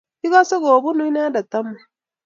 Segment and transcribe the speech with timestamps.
[0.19, 1.79] kikose kobunu inendet amut